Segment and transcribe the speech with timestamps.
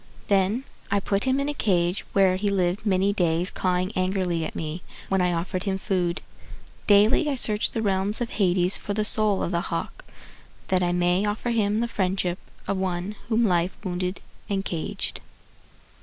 [0.29, 4.55] Then I put him in a cage Where he lived many days cawing angrily at
[4.55, 6.23] me When I offered him food.
[6.87, 10.03] Daily I search the realms of Hades For the soul of the hawk,
[10.69, 15.21] That I may offer him the friendship Of one whom life wounded and caged.